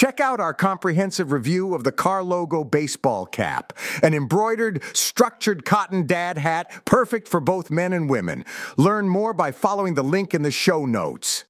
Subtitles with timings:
[0.00, 6.06] Check out our comprehensive review of the Car Logo baseball cap, an embroidered, structured cotton
[6.06, 8.46] dad hat perfect for both men and women.
[8.78, 11.44] Learn more by following the link in the show notes.